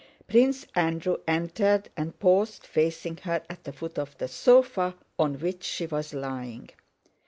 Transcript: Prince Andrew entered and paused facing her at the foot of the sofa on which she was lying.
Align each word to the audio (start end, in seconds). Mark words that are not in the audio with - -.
Prince 0.27 0.65
Andrew 0.73 1.17
entered 1.27 1.87
and 1.95 2.17
paused 2.19 2.65
facing 2.65 3.17
her 3.17 3.43
at 3.51 3.63
the 3.65 3.71
foot 3.71 3.99
of 3.99 4.17
the 4.17 4.27
sofa 4.27 4.95
on 5.19 5.37
which 5.37 5.63
she 5.63 5.85
was 5.85 6.11
lying. 6.11 6.71